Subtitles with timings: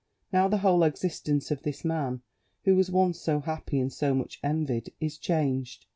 [0.33, 2.23] Now the whole existence of this man,
[2.63, 5.85] who was once so happy and so much envied, is changed.